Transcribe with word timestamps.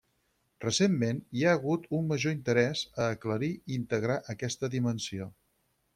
Recentment, 0.63 1.19
hi 1.39 1.43
ha 1.43 1.51
hagut 1.57 1.85
un 1.99 2.09
major 2.13 2.35
interès 2.37 2.83
a 3.05 3.11
aclarir 3.17 3.53
i 3.59 3.77
integrar 3.79 4.19
aquesta 4.37 4.71
dimensió. 4.79 5.29